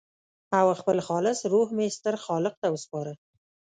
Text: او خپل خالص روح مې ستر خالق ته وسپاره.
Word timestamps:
او 0.59 0.67
خپل 0.79 0.97
خالص 1.07 1.39
روح 1.53 1.67
مې 1.77 1.87
ستر 1.97 2.15
خالق 2.25 2.53
ته 2.61 2.67
وسپاره. 2.75 3.13